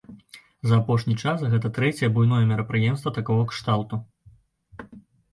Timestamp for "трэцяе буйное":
1.77-2.45